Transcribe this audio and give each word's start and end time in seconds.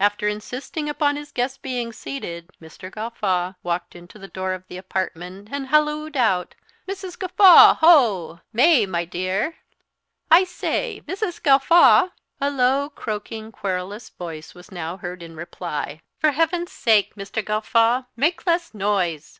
After 0.00 0.26
insisting 0.26 0.88
upon 0.88 1.14
his 1.14 1.30
guests 1.30 1.58
being 1.58 1.92
seated, 1.92 2.50
Mr. 2.60 2.90
Gawffaw 2.90 3.54
walked 3.62 3.92
to 3.92 4.18
the 4.18 4.26
door 4.26 4.52
of 4.52 4.66
the 4.66 4.76
apartment, 4.78 5.46
and 5.52 5.68
hallooed 5.68 6.16
out, 6.16 6.56
"Mrs. 6.88 7.16
Gawffaw, 7.16 7.74
ho! 7.74 8.40
May, 8.52 8.84
my 8.84 9.04
dear! 9.04 9.58
I 10.28 10.42
say, 10.42 11.04
Mrs. 11.06 11.40
Gawffaw!" 11.40 12.08
A 12.40 12.50
low, 12.50 12.90
croaking, 12.90 13.52
querulous 13.52 14.08
voice 14.08 14.56
was 14.56 14.72
now 14.72 14.96
heard 14.96 15.22
in 15.22 15.36
reply, 15.36 16.00
"For 16.18 16.32
heaven's 16.32 16.72
sake, 16.72 17.14
Mr. 17.14 17.44
Gawffaw, 17.44 18.06
make 18.16 18.44
less 18.44 18.74
noise! 18.74 19.34